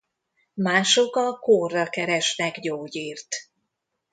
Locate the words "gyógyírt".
2.59-3.35